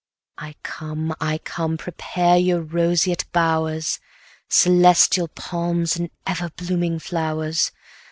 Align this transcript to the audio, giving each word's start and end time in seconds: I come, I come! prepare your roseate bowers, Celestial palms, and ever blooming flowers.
I 0.39 0.55
come, 0.63 1.13
I 1.21 1.37
come! 1.37 1.77
prepare 1.77 2.35
your 2.35 2.59
roseate 2.63 3.25
bowers, 3.31 3.99
Celestial 4.49 5.27
palms, 5.27 5.95
and 5.95 6.09
ever 6.25 6.49
blooming 6.49 6.97
flowers. 6.97 7.71